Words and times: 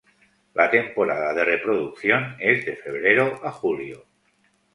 La 0.55 0.71
temporada 0.71 1.31
de 1.31 1.45
reproducción 1.45 2.35
es 2.39 2.65
de 2.65 2.75
febrero 2.75 3.39
a 3.43 3.51
julio. 3.51 4.07